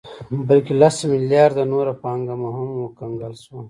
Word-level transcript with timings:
بلکې 0.47 0.73
لس 0.81 0.97
مليارده 1.11 1.63
نوره 1.73 1.93
پانګه 2.03 2.35
مو 2.39 2.49
هم 2.57 2.69
کنګل 2.99 3.33
شوه 3.43 3.59